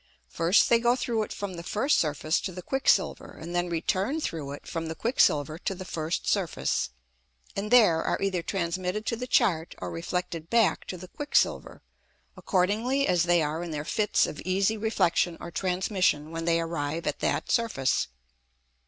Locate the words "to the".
2.41-2.63, 5.59-5.85, 9.05-9.27, 10.87-11.07